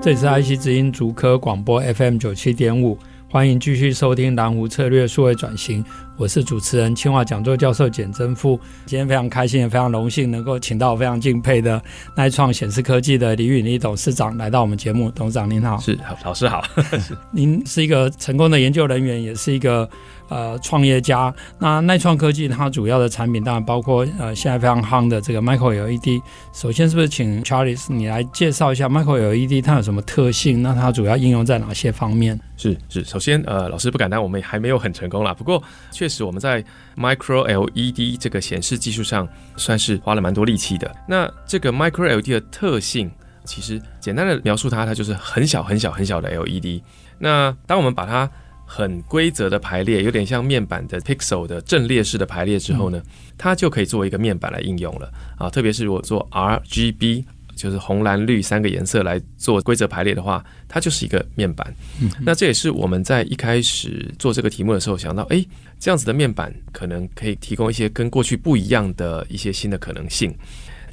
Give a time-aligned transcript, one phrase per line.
[0.00, 2.96] 这里是爱惜之音竹科广播 FM 九七点五，
[3.28, 5.84] 欢迎继续收听南湖策略数位转型。
[6.18, 8.58] 我是主持人清华讲座教授简真富。
[8.84, 11.80] 今天非常开心，也非常荣幸能够请到我非常敬佩的
[12.16, 15.12] 耐创显示科技的李允立董事长来到我们节目。
[15.12, 16.64] 董事长您好，是老师好。
[17.30, 19.88] 您是一个成功的研究人员，也是一个。
[20.30, 21.34] 呃，创业家。
[21.58, 26.20] 那耐创科技它主要的产品当然包括呃，现在非常夯的这个 Micro LED。
[26.52, 30.60] 首先，是不是请 Charles 你来介绍一下 Micro LED 它有什么特性？
[30.60, 32.38] 那它主要应用在哪些方面？
[32.58, 35.32] 是是，首先呃，老师不敢当，我们还没有很成功啦。
[35.32, 36.64] 不过，确实我们在
[36.96, 40.94] Micro LED 这个显示技术上算是花了蛮多力气的。
[41.06, 43.10] 那这个 Micro LED 的特性，
[43.44, 46.80] 其实简单的描述它，它就是很小很小很小的 LED。
[47.18, 48.30] 那当我们把它
[48.64, 55.48] 很规则的排列，有点像面板的 pixel 的阵列式的排列之后呢，嗯、它就可以作为一个面板来应用了啊。
[55.48, 57.24] 特别是如果做 RGB，
[57.58, 61.74] 就是红蓝绿三个颜色来做规则排列的话，它就是一个面板。
[62.00, 65.44] 嗯，那这也是我们在一开始做这个题目的时候想到，哎，
[65.80, 70.32] 这样子的面板可能可以提供一些跟过去不一样的一些新的可能性。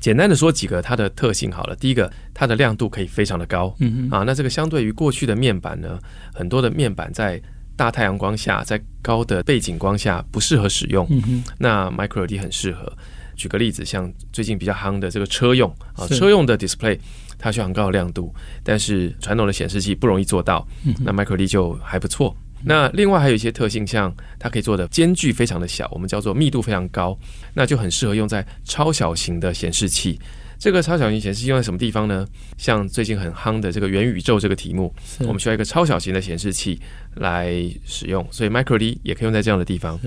[0.02, 3.74] 简单的说几个它的特性好了，第一个，它的亮度可以非常的高。
[3.80, 6.00] 嗯啊，那这个相对于过去的面板呢，
[6.34, 7.40] 很多的面板在
[7.76, 11.06] 大太阳光下，在高的背景光下不适合使用。
[11.10, 12.92] 嗯、那 Micro LED 很适合。
[13.36, 16.98] 举个例子，像最近比较夯的这个车用啊，车用的 display
[17.38, 18.34] 它需要很高的亮度，
[18.64, 20.68] 但是传统的显示器不容易做到。
[20.86, 22.36] 嗯、那 Micro LED 就还不错。
[22.64, 27.16] 那另外还有一些特性，像它可以做的间距非常的小，我们叫做密度非常高，
[27.54, 30.20] 那就很适合用在超小型的显示器。
[30.58, 32.26] 这个超小型显示器用在什么地方呢？
[32.58, 36.80] 像最近很夯的这个元宇宙这个题目，我们需要一个超小型的显示器
[37.16, 37.54] 来
[37.86, 40.00] 使用，所以 Micro LED 也可以用在这样的地方。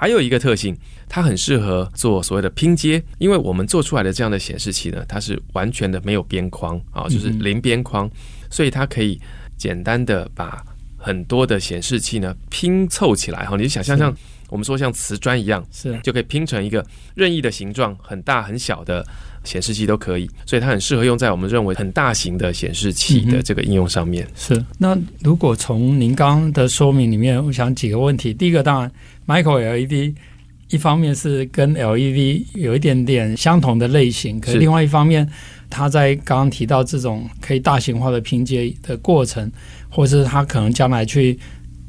[0.00, 0.74] 还有一个特性，
[1.10, 8.10] 它很适合做所谓的拼接，因为我们做出来的这样的显示器呢，它是完全的没有边框啊，就是零边框，
[8.50, 9.20] 所以它可以
[9.58, 10.64] 简单的把
[10.96, 13.44] 很多的显示器呢拼凑起来。
[13.44, 14.16] 哈，你就想象像
[14.48, 16.82] 我们说像瓷砖一样，是就可以拼成一个
[17.14, 19.06] 任意的形状，很大很小的。
[19.44, 24.24] 显示器都可以，所以它很适合用在我们认为很大型的显示器的这个应用上面。
[24.24, 24.64] 嗯、是。
[24.78, 28.34] 那如果从您刚刚的说明里面，我想几个问题。
[28.34, 28.92] 第一个，当然
[29.26, 30.14] ，Micro LED
[30.68, 35.28] 一方面是跟 LED 有一点点相同的类型，可是另外一方面，
[35.68, 39.50] 它在刚刚提到这种可以大型化的拼接的过程，
[39.88, 41.38] 或是它可能将来去。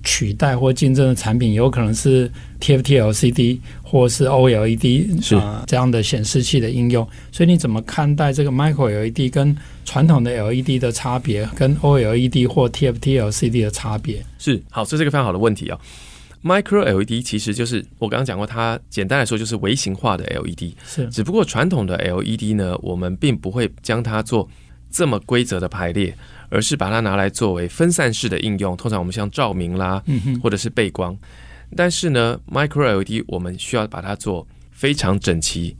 [0.04, 13.64] 取代或竞争的产品有可能是 TFT LCD 或是 OLED 是啊、呃、这样的显示器的应用，所以你怎么看待这个 Micro LED 跟传统的 LED 的差别，跟 OLED 或 TFT LCD
[13.64, 14.24] 的差别？
[14.40, 15.80] 是好，这是一个非常好的问题啊。
[16.44, 24.50] Micro LED 其实就是我刚刚讲过，它简单来说就是微型化的 LED，是只不过传统的 LED 呢，我们并不会将它做
[24.92, 26.16] 这么规则的排列。
[26.54, 30.04] 而是把它拿来作为分散式的应用，通常我们像照明啦，
[30.44, 31.18] 或者是背光。
[31.78, 35.74] 但是呢，Micro LED 我们需要把它做非常整齐，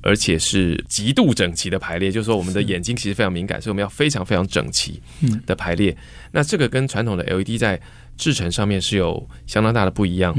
[0.00, 2.10] 而且是极度整齐的排列。
[2.10, 4.98] 就是说，我们的眼睛其实非常敏感，所以我们要非常非常整齐
[5.44, 5.94] 的排列。
[6.32, 7.78] 那这个跟传统的 LED 在
[8.16, 10.34] 制成上面是有相当大的不一样。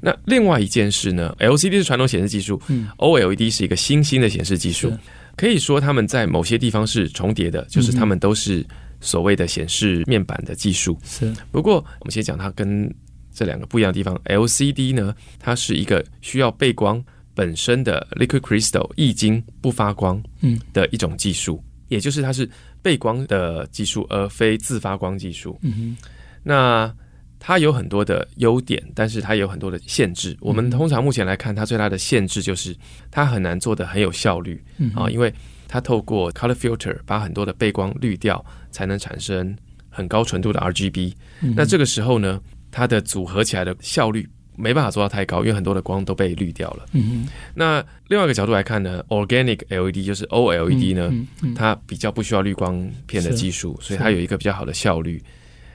[0.00, 2.60] 那另外一件事呢，LCD 是传统显示技术
[2.96, 4.92] ，OLED 是一个新兴的显示技术。
[5.36, 8.64] 可以说，他们在某些地方是重叠的，就是他们都是。
[9.04, 12.88] 所谓的显示面板的技术是，不过我们先讲它跟
[13.34, 14.16] 这两个不一样的地方。
[14.26, 17.04] LCD 呢，它是一个需要背光
[17.34, 22.48] 本身的 liquid crystal 液晶不发光嗯的一种技术，也就是它是
[22.80, 25.58] 背光的技术，而非自发光技术。
[25.62, 25.96] 嗯哼，
[26.44, 26.94] 那
[27.44, 30.36] 它有很多的优点，但是它有很多的限制。
[30.40, 32.72] 我们通常目前来看，它最大的限制就是
[33.10, 34.62] 它很难做的很有效率
[34.94, 35.34] 啊，因为。
[35.74, 39.56] 它透过 color filter 把很多的背光滤掉，才能产生
[39.88, 41.14] 很高纯度的 RGB。
[41.40, 41.54] 嗯。
[41.56, 42.38] 那这个时候呢，
[42.70, 46.84] 它的组合起来的效率没办法做到太高，因为很多的光都被滤掉了。
[46.92, 47.26] 嗯。
[47.54, 55.22] 那另外一个角度来看呢，organic LED 就是 OLED 呢，嗯嗯嗯，它比较不需要滤光片的技术，所以它有一个比较好的效率。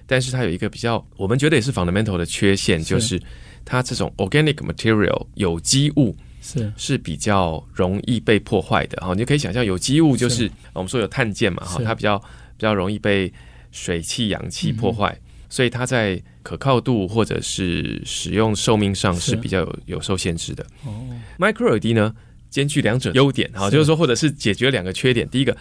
[0.08, 3.22] 但是它有一个比较，我们觉得也是 fundamental 的缺陷，就是
[3.64, 6.16] 它这种 organic material 有机物。
[6.40, 9.12] 是是比较容易被破坏的哈。
[9.14, 13.34] 你就可以想象有机物就是，是我们说有碳键嘛哈，它比较比较容易被
[13.72, 20.66] 水汽、氧气破坏，嗯、所以它在可靠度或者是使用寿命上是比较有有受限制的。
[20.86, 22.16] 哦，Micro LED 呢，
[22.50, 25.28] 兼具两者优点哈，就是说或者是解决两个缺点。
[25.28, 25.58] 第一个。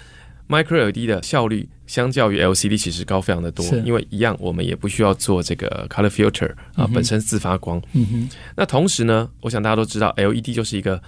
[0.48, 7.81] Micro LED 的效率相较于 LCD 其实高非常的多，因为一样我们也不需要做这个 color filter 啊，嗯、本身自发光。
[7.93, 8.28] 嗯哼。
[8.56, 11.00] 那同时呢，我想大家都知道，LED 就是一个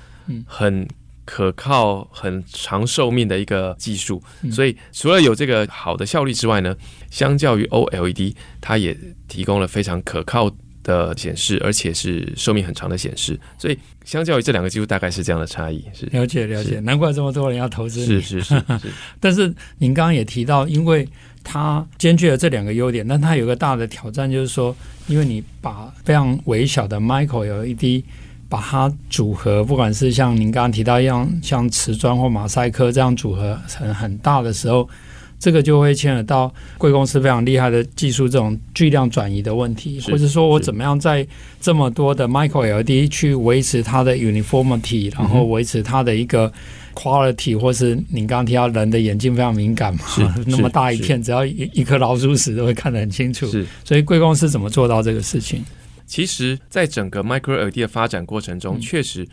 [0.47, 0.87] 很
[1.25, 6.75] 可靠、很长寿命的一个技术，嗯、所以除了有这个好的效率之外呢，
[7.11, 8.97] 相较于 OLED，它也
[9.29, 10.51] 提供了非常可靠
[10.89, 15.85] 的显示，而且是寿命很长的显示，所以相较于这两个技术，大概是这样的差异。
[15.93, 18.07] 是了解了解，难怪这么多人要投资。
[18.07, 18.91] 是是是，是
[19.21, 21.07] 但是您刚刚也提到，因为
[21.45, 24.75] 它兼具了这两个优点，但它有个大的挑战，就是说，
[25.07, 28.03] 因为你把非常微小的 Micro LED
[28.49, 34.89] 把它组合，不管是像您刚刚提到一样，像瓷砖或马赛克这样组合成很大的时候。
[35.39, 41.27] 这个就会牵扯到贵公司非常厉害的技术，这种巨量转移的问题，或者说我怎么样在
[41.61, 46.53] 这么多的 micro LED 去维持它的 uniformity，然后维持它的一个
[46.95, 50.01] quality，或是你刚刚提到人的眼睛非常敏感嘛，
[50.47, 53.47] 那么大一片，只要一一颗老鼠屎都会看得很清楚。
[53.47, 55.63] 是，所以贵公司怎么做到这个事情？
[56.07, 59.29] 其实，在整个 micro LED 的发展过程中，确实。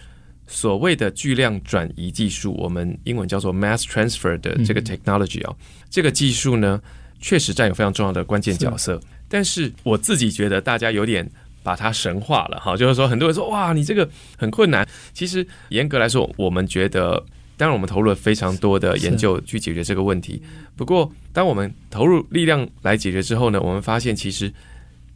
[0.48, 6.80] 所谓的巨量转移技术，我们英文叫做 mass transfer 的这个 technology 啊、哦，嗯、这个技术呢，
[7.20, 8.94] 确实占有非常重要的关键角色。
[8.94, 11.28] 是但是我自己觉得大家有点
[11.64, 14.08] 把它神化了哈，就是说很多人说哇，你这个
[14.38, 14.88] 很困难。
[15.14, 17.22] 其实严格来说，我们觉得，
[17.58, 20.40] 当然我们投入了非常多的研究去解决这个问题。
[20.76, 24.54] 不过，当我们投入力量来解决之后呢，我们发现其实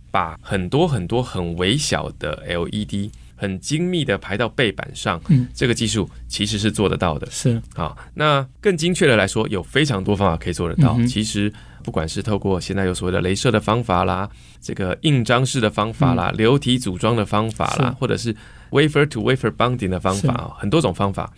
[0.10, 3.12] 把很多很多很微小的 LED。
[3.40, 7.26] 很精密的排到背板上，嗯，这个技术其实是做得到的。
[7.32, 10.98] 是啊，那更精确的来说，有非常多方法可以做得到。
[11.00, 11.52] 嗯、其实
[11.82, 18.36] 不管是透过现在有所谓的镭射的方法啦，这个印章式的方法啦，嗯、流体组装的方法啦，或者是
[18.72, 21.32] wafer to wafer bonding 的方法，啊很多种方法。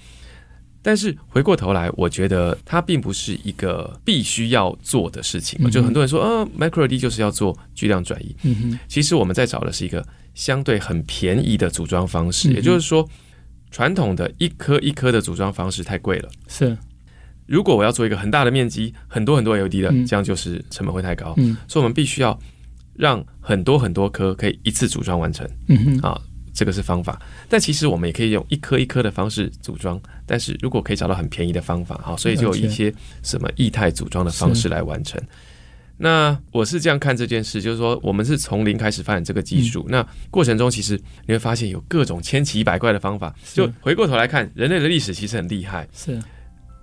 [0.82, 5.60] 但是回过头来，我觉得它并不是一个必须要做的事情。
[5.64, 8.36] 嗯、就很多人说，呃，Micro LED 就是要做巨量转移。
[8.42, 10.04] 嗯哼，其实我们在找的是一个。
[10.34, 13.08] 相对很便宜的组装方式，也就是说，
[13.70, 16.30] 传统的一颗一颗的组装方式太贵了。
[16.48, 16.78] 是，
[17.46, 21.34] 如果我要做一个很大的面积，很多很多 LED 的，这样就是成本会太高。
[21.38, 22.38] 嗯，所以我们必须要
[22.94, 25.48] 让很多很多颗可以一次组装完成。
[25.68, 26.22] 嗯哼，啊，
[26.54, 27.22] 这个是方法。
[27.50, 32.94] 但其实我们也可以用一颗一颗的方式组装，但是如果可以找到很便宜的方法，好，所以就有一些
[33.24, 35.22] 什么液态组装的方式来完成。
[36.04, 39.86] 那我是这样看这件事，就是说，我们是从零开始发展这个技术。
[39.88, 43.32] 嗯、那过程中，其实你会发现有各种千奇百怪的方法。
[43.54, 45.88] 就回过头来看，人类的历史其实很厉害。
[45.94, 46.20] 是，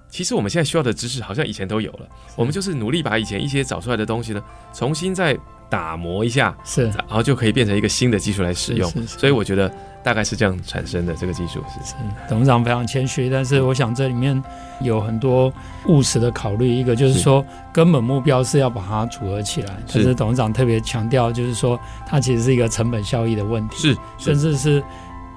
[0.09, 2.09] 其实我们现在需要的知识，好像以前都有了。
[2.37, 4.41] 我们就是努力把以前一些找出来的东西呢，
[4.73, 5.37] 重新再
[5.69, 8.88] 打磨一下，是，然后就可以变成一个新的技术来使用。
[8.91, 9.70] 是是是，所以我觉得。
[10.00, 11.94] 大概是这样产生的这个技术是，是
[12.29, 14.43] 董事长非常谦虚，但是我想这里面
[14.81, 15.53] 有很多
[15.87, 16.73] 务实的考虑。
[16.73, 17.44] 一个就是说，
[17.75, 24.82] 根本目标是要把它组合起来，是但是董事长特别强调，就是说它其实是一个成本效益的问题，是，是甚至是。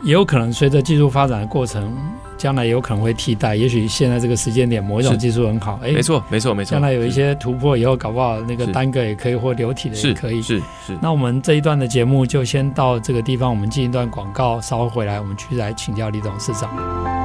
[0.03, 1.95] 也有可能随着技术发展的过程，
[2.41, 3.55] 将来有可能会替代。
[3.55, 6.71] 也许现在这个时间点，某一种技术很好，哎，没错，没错，没错。
[6.71, 10.41] 将来有一些突破以后，搞不好那个单个也可以，或流体的也可以。
[10.41, 10.97] 是是。
[10.99, 17.20] 那我们这一段的节目就先到这个地方，我们进一段广告，稍后回来我们继续来请教李董事长。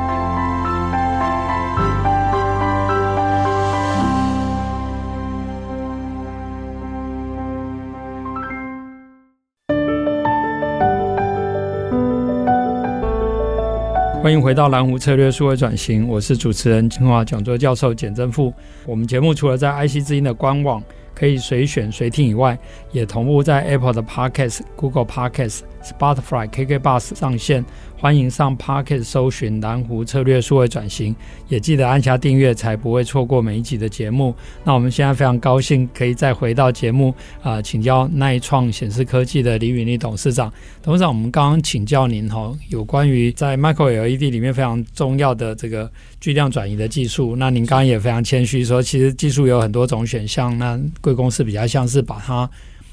[14.26, 18.52] 欢迎回到蓝湖策略数位转型，我是主持人清华讲座教授简正富。
[18.84, 20.82] 我们节目除了在 IC 之音的官网
[21.14, 22.58] 可以随选随听以外，
[22.90, 27.64] 也同步在 Apple 的 Podcast、Google Podcast、Spotify、KK Bus 上线。
[27.98, 31.16] 欢迎上 Podcast 搜寻蓝湖策略数位转型，
[31.48, 34.34] 也记得按下订阅，才不会错过每一集的节目。
[34.64, 37.08] 那我们现在非常高兴可以再回到节目
[37.42, 40.52] 啊、呃，请教耐创显示科技的李允立董事长。
[40.82, 45.90] 董事长，我们刚刚请教您哈，有关于在 Micro LED 里面非常重要的这个
[46.20, 47.34] 巨量转移的技术。
[47.34, 52.48] 那您刚刚也非常谦虚说，其实技术有很多种选项，那贵公司比较像是把它。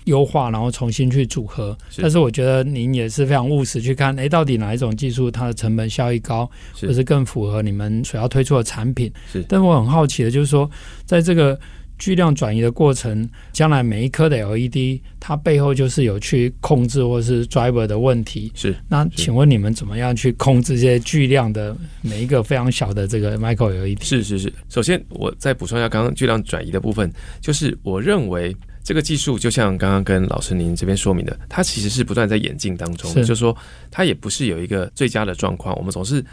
[0.05, 1.77] 优化，然后重新去组合。
[1.89, 9.11] 是但是我觉得您也是非常务实去看，哎，到底哪一种技术它的成本效益高，是或是更符合你们所要推出的产品？
[9.31, 9.43] 是。
[9.47, 10.69] 但我很好奇的就是说，
[11.05, 11.59] 在这个
[11.99, 18.51] 巨量转移的过程，将来每一颗的 LED，它背后就是有去控制或是 driver 的问题。
[18.55, 24.01] 是，那请问你们怎么样去控制这些巨量的每一个非常小的这个 micro LED？
[24.01, 24.51] 是是是。
[24.67, 33.55] 首先，我再补充一下刚刚巨量转移的部分，就是我认为这个技术就像刚刚跟老师您这边说明的，它其实是不断在演进当中，是就是说
[33.89, 36.23] 它也不是有一个最佳的状况，我们总是。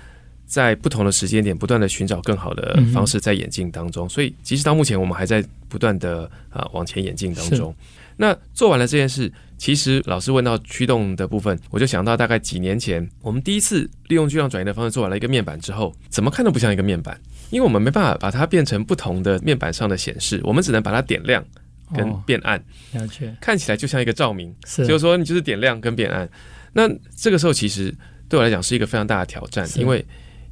[0.51, 4.09] 在不同的时间点，不断的寻找更好的方式，在演进当中。
[4.09, 7.73] 所以，即使到目前，我们还在不断的啊往前演进当中。
[8.17, 17.17] 那做完了这件事，其实老师问到驱动的部分，我就想到大概几年前，我们第一次利用巨量转移的方式做完了一个面板之后，怎么看都不像一个面板，
[17.51, 21.45] 因为我们没办法把它变成不同的面板上的显示，我们只能把它点亮
[21.95, 26.29] 跟变暗，了解，看起来就像一个照明，就是说你就是点亮跟变暗。
[26.73, 27.95] 那这个时候其实
[28.29, 30.05] 对我来讲是一个非常大的挑战，因为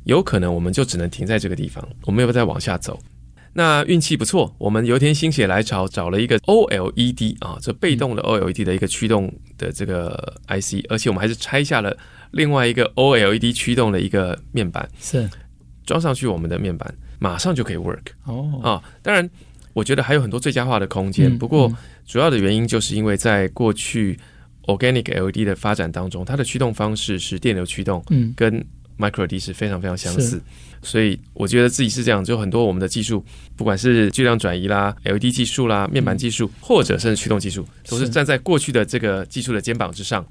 [0.04, 2.98] 有可能我们就只能停在这个地方，我们要不要再往下走。
[3.54, 11.96] 那运气不错，我们有一天心血来潮，找了一个 OLED 啊，这被动的 OLED 的一个驱动的这个 IC，而且我们还是拆下了
[12.32, 15.28] 另外一个 OLED 驱动的一个面板，是。
[15.84, 18.60] 装上去我们的面板，马上就可以 work 哦。
[18.62, 18.82] 啊。
[19.02, 19.28] 当然，
[19.78, 21.72] 我觉得还有很多最佳化的空间，不过
[22.04, 24.18] 主要的原因就是因为在过去
[24.64, 28.52] Organic LED 的发展当中，它的驱动方式是电流驱动，嗯，跟
[28.98, 30.42] Micro LED 是非常非常相似，
[30.82, 40.26] 所以我觉得自己是这样，就很多我们的技术，不管是巨量转移啦、LED 技术啦、面板技术，或者甚至驱动技术，都是站在过去的这个技术的肩膀之上，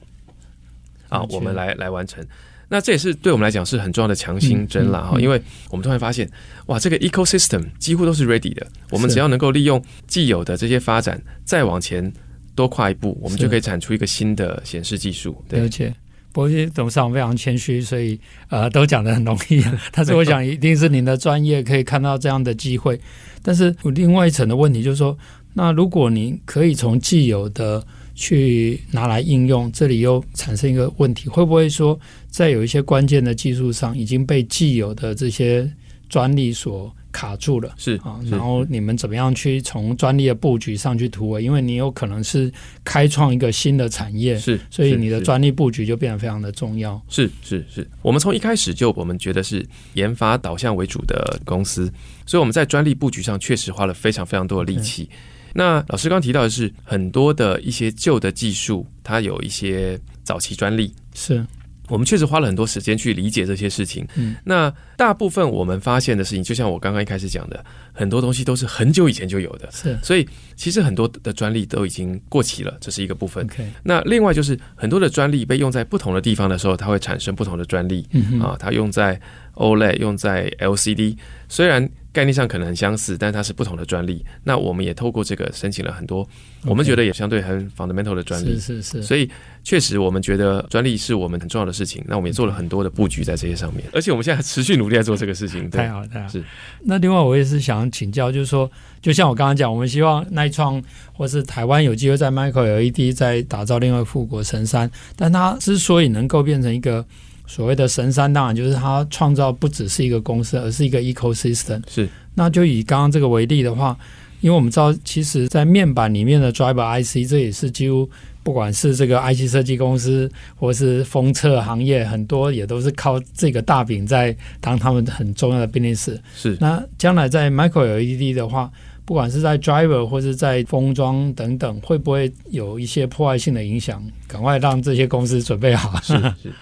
[1.07, 2.21] 啊，我们来来完成。
[2.69, 6.29] 那这也是对我们来讲是很重要的强心针了哈，因为我们突然发现，
[6.67, 12.11] 哇，这个 ecosystem 几乎都是 ready 的，我们只要能够利用既有的这些发展，再往前
[12.55, 15.43] 多跨一步，我们就可以产出一个新的显示技术。
[15.47, 15.93] 对。
[16.33, 18.19] 我董事长非常谦虚，所以
[18.49, 19.59] 呃都讲得很容易。
[19.91, 22.99] 但是我想一定是您的专业可以看到这样的机会。
[23.41, 25.17] 但是有另外一层的问题就是说，
[25.55, 27.83] 那如果您可以从既有的
[28.13, 31.99] 去拿来应用，这里又产生一个问题，会不会说
[32.37, 35.67] 在有一些关键的技术上已经被既有的这些
[36.07, 41.43] 专利所卡住了，是啊，然后你们怎么样去从专利的布局上去突围？
[41.43, 42.53] 因为你有可能是
[42.83, 47.01] 开创一个新的产业，是，所以你的专利布局就变得非常的重要。
[47.09, 51.91] 是是是，我们从一开始就我们觉得是研发导向为主的公司，
[52.27, 55.09] 所以我们在专利布局上确实花了非常非常多的力气。
[55.55, 61.43] 那老师刚提到的是很多的一些旧的技术，它有一些早期专利是。
[61.87, 64.07] 我们确实花了很多时间去理解这些事情。
[64.15, 67.63] 嗯，那大部分我们发现的事情，就像我刚刚一开始讲的，
[67.93, 69.69] 很多东西都是很久以前就有的。
[69.71, 73.47] 是，所以其实很多的专利都已经过期了，这是一个部分。
[73.47, 73.67] Okay.
[73.83, 78.07] 那另外就是很多的专利被用在不同的地方的时候，它会产生不同的专利。
[78.11, 79.19] 嗯啊，它用在
[79.55, 81.15] OLED，用在 LCD，
[81.47, 81.89] 虽然。
[82.17, 84.25] 概念上可能很相似，但它是不同的专利。
[84.43, 86.27] 那我们也透过这个申请了很多.
[86.65, 88.55] 我们觉得也相对很 fundamental 的专利。
[88.55, 89.03] 是是是。
[89.03, 89.29] 所以
[89.63, 92.03] 确实，我们觉得专利是我们很重要的事情。
[92.07, 95.69] 那我们也做了很多的布局在这些上面，而且我们现在持续努力在做这个事情。
[95.69, 96.27] 太好太好。
[96.27, 96.43] 是。
[96.85, 98.67] 那另外，我也是想请教，就是说，
[98.99, 100.81] 就像我刚刚讲，我们希望耐创
[101.13, 107.05] 或是台湾有机会在 Micro LED 在打造另外富国神山，但它之所以能够变成一个。
[107.47, 111.81] 所谓的神山，当然就是它创造不只是一个公司，而是一个 ecosystem。
[111.89, 113.97] 是，那就以刚刚这个为例的话，
[114.41, 118.07] 因为我们知道，其实，在面板里面的 driver IC，这也是几乎
[118.43, 126.17] 不管是这个 IC 设计公司，或是封测行业，很多也都是靠这个大饼在当他们很重要的 business。
[126.35, 128.71] 是，那将来在 micro LED 的话，
[129.03, 134.03] 不管是在 driver 或是在封装等等，会不会有一些破坏性的影响？
[134.27, 135.99] 赶快让这些公司准备好。
[136.01, 136.53] 是是是。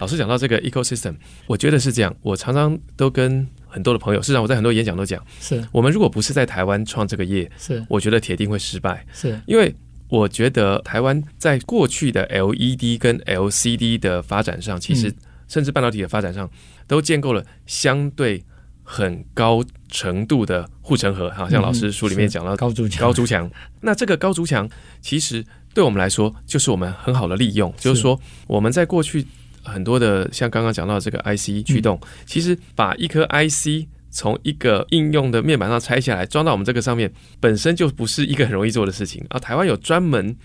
[0.00, 1.14] 老师讲到这个 ecosystem，
[1.46, 2.14] 我觉得是这样。
[2.22, 9.06] 我常常都跟很多的朋友，事实上我在很多演讲都讲，是我们如果不是在台湾创这个业，是我觉得铁定会失败。
[9.12, 9.74] 是因为
[10.08, 15.14] 我觉得台湾在过去的 LED 跟 LCD 的发展上，其实
[15.46, 16.50] 甚至半导体的发展上，
[16.86, 18.42] 都建构了相对
[18.82, 21.30] 很高程度的护城河。
[21.32, 23.50] 好像老师书里面讲到高筑墙，高筑墙。
[23.82, 24.66] 那这个高筑墙，
[25.02, 29.26] 其实对我们来说，就是我们很好的利用，就是说我们在过去。
[29.62, 39.38] 很多的像刚刚讲到这个 IC 驱动，其实把一颗 IC 从一个应用的面板上拆下来装到我们这个上面，本身就不是一个很容易做的事情啊。
[39.38, 40.36] 台湾有专门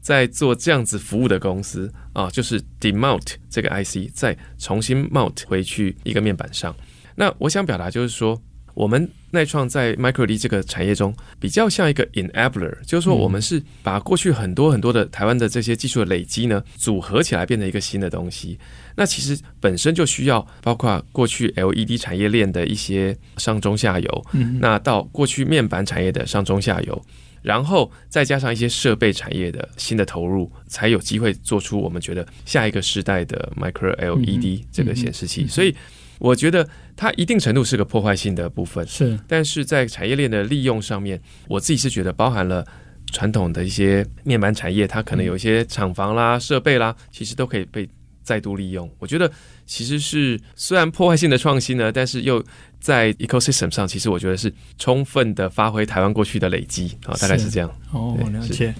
[0.00, 6.74] 在做这样子服务的公司啊，就是 demount 这个 IC 再重新 mount 回去一个面板上。
[7.16, 8.38] 那我想表达就是说，
[8.74, 18.58] 我们耐创在 Micro LED 这个产业中比较像一个 enabler，就是说我们是把过去很多很多的台湾的这些技术的累积呢，组合起来变成一个新的东西。
[18.96, 24.26] 那其实本身就需要包括过去 LED 产业链的一些上中下游，
[24.60, 27.04] 那到过去面板产业的上中下游。
[27.42, 35.46] 然后再加上一些设备产业的新的投入，才有机会做出我们觉得下一个时代的 Micro LED 这个显示器。
[35.46, 35.76] 所以
[36.18, 39.18] 我觉得它一定程度是个破坏性的部分，是。
[39.28, 42.66] 但是在产业链的利用上面，我自己是觉得包含了
[43.12, 47.88] 传统的一些面板产业，它可能有一些厂房啦、设备啦，其实都可以被
[48.22, 48.90] 再度利用。
[48.98, 49.30] 我觉得
[49.66, 52.44] 其实是虽然破坏性的创新呢，但是又。
[52.84, 57.66] 在 ecosystem 上，其实我觉得是充分的发挥台湾过去的累积啊，大概是这样。
[57.92, 58.74] 哦，我了解。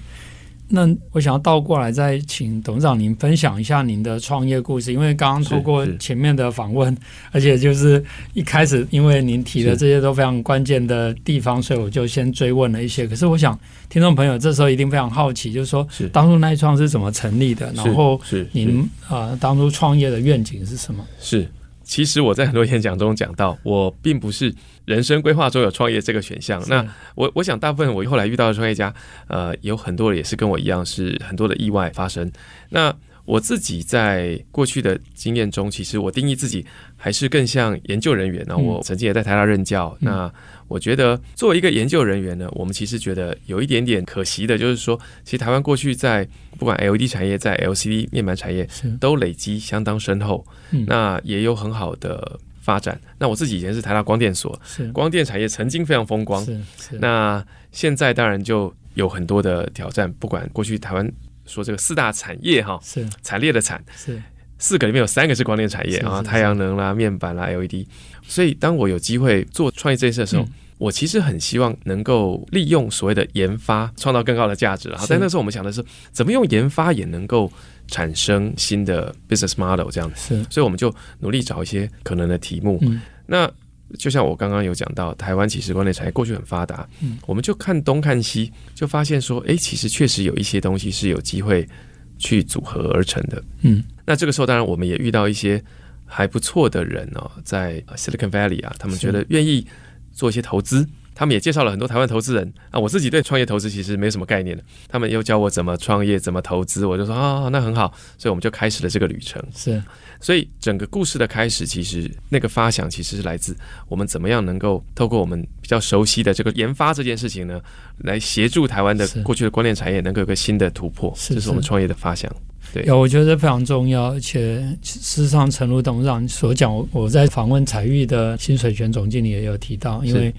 [0.68, 6.96] 那我想要倒过来，再请董事长您分享一下您的创业故事，因为刚刚透过前面的访问，
[7.30, 8.02] 而且就是
[8.32, 13.06] 一开始，因为您提的这些都非常关键的地方，所以我就先追问了一些。
[13.06, 17.70] 可是我想，听众朋友这时候一定非常好奇，就是说，当初那一创是怎么成立的？
[17.74, 18.20] 然后，
[18.52, 21.04] 您啊、呃，当初创业的愿景是什么？
[21.20, 21.46] 是。
[21.84, 24.52] 其实我在很多演讲中讲到，我并不是
[24.86, 26.62] 人生规划中有创业这个选项。
[26.68, 28.92] 那我我想，大部分我后来遇到的创业家，
[29.28, 32.30] 呃，有很多也是跟我一样，是很多的意外发生。
[32.70, 32.92] 那
[33.24, 38.44] 我自己在过去的经验中，其实我定义自己还是更像研究人员。
[38.46, 39.96] 那我曾经也在台大任教。
[40.00, 40.30] 那
[40.68, 46.26] 我觉得作为一个研究人员呢，我们其实觉得有一点点可惜的，就是说，其实台湾过去在
[46.58, 48.68] 不管 LED 产业，在 LCD 面板产业，
[48.98, 50.46] 都累积相当深厚，
[50.86, 53.00] 那也有很好的发展。
[53.18, 54.58] 那我自己以前是台大光电所，
[54.92, 56.46] 光电产业曾经非常风光，
[56.92, 60.12] 那现在当然就有很多的挑战。
[60.14, 61.12] 不管过去台湾
[61.46, 63.06] 说这个四大产业哈，是。
[63.22, 64.20] 产业的产，是
[64.58, 67.86] 四个里面有三个是光电产业啊，太阳能啦、面板啦、LED。
[68.26, 74.94] 所以，当我有机会做创业这件事的时候，嗯、我其实很希望能够利用所谓的研发，创造更高的价值。
[74.94, 77.52] 好，但那时候我们想的是，怎么用研发也能够
[77.86, 80.34] 产生新的 business model 这样子。
[80.34, 82.78] 是，所以我们就努力找一些可能的题目。
[82.82, 83.50] 嗯、那
[83.98, 91.68] 就像我刚刚有讲到，台湾其实光电产业过去很发达，嗯，我们就看东看西，就发现说，哎，其实确实有一些东西是有机会
[92.18, 93.42] 去组合而成的。
[93.62, 95.62] 嗯，那这个时候，当然我们也遇到一些。
[96.06, 99.66] 还不错的人哦，在 Silicon Valley 啊，他们觉得愿意
[100.12, 102.78] 做一些投资，他们也介绍了很多台湾投资人啊。
[102.78, 109.42] 我自己对创业投资其实没什么概念的，他们又教我怎么创业、怎么投资，我就说啊，那很好，所以我们就开始了这个旅程。
[109.54, 109.82] 是，
[110.20, 113.56] 所以整个故事的开始，其实那个发想其实是来自
[113.88, 117.60] 我们怎么样能够透过我们比较熟悉的这个研发这件事情呢，
[117.98, 122.30] 来协助台湾的过去的光电产业能够有个新的突破，这是我们创业的发想。
[122.72, 130.34] 对，有，我觉得非常重要，而且事实上，陈如董事长所讲，我我在访问彩玉的薪水泉总经理也有提到，因为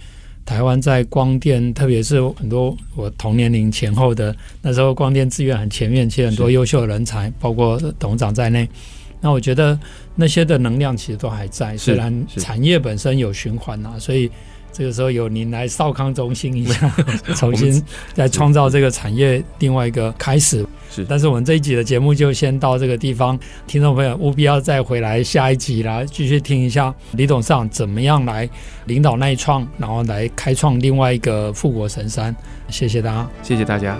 [0.45, 8.69] 台湾在光电，特别是很多我同年龄前后的那时候，光电资源很前面，其实很多优秀的人才，包括董事长在内。
[9.19, 9.77] 那我觉得
[10.15, 14.29] 那些的能量其实都还在，虽然产业本身有循环啊，所以。
[14.77, 16.93] 这个时候有您来少康中心一下，
[17.33, 17.81] 重新
[18.13, 20.67] 再创造这个产业另外一个开始。
[20.91, 28.49] 是，但是我们这一集的节目就先到这个地方，听众朋友务必要再回来下一集来继续听一下李董事长怎么样来
[28.83, 32.35] 领导錼创，然后来开创另外一个富国神山。
[32.67, 33.97] 谢谢大家，谢谢大家。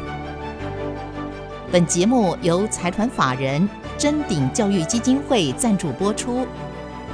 [1.71, 6.45] 本节目由财团法人臻鼎教育基金会赞助播出，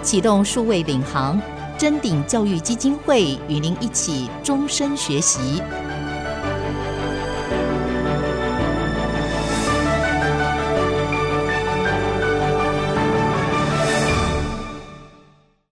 [0.01, 1.39] 启动数位领航。
[1.81, 5.59] 臻鼎教育基金会与您一起终身学习。